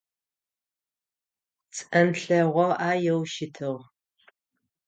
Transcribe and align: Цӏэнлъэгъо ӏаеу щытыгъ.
Цӏэнлъэгъо 1.75 2.67
ӏаеу 2.79 3.21
щытыгъ. 3.31 3.81